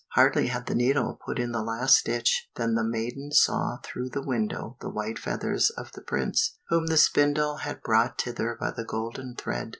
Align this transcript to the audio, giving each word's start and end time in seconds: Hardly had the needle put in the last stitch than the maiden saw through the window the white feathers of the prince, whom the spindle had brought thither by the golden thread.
Hardly 0.15 0.47
had 0.47 0.65
the 0.65 0.73
needle 0.73 1.19
put 1.23 1.37
in 1.37 1.51
the 1.51 1.61
last 1.61 1.95
stitch 1.97 2.49
than 2.55 2.73
the 2.73 2.83
maiden 2.83 3.31
saw 3.31 3.77
through 3.83 4.09
the 4.09 4.23
window 4.25 4.75
the 4.81 4.89
white 4.89 5.19
feathers 5.19 5.69
of 5.77 5.91
the 5.91 6.01
prince, 6.01 6.57
whom 6.69 6.87
the 6.87 6.97
spindle 6.97 7.57
had 7.57 7.83
brought 7.83 8.19
thither 8.19 8.57
by 8.59 8.71
the 8.71 8.83
golden 8.83 9.35
thread. 9.35 9.69